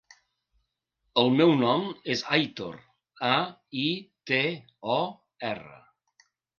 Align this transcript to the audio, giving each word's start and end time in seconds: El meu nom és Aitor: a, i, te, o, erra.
El 1.23 1.29
meu 1.41 1.53
nom 1.59 1.85
és 2.15 2.25
Aitor: 2.39 2.81
a, 3.31 3.37
i, 3.85 3.87
te, 4.33 4.45
o, 4.99 5.01
erra. 5.57 5.83